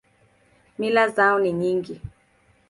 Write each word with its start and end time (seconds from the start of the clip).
Mila 0.77 1.09
zao 1.09 1.39
ni 1.39 1.51
nyingi. 1.51 2.01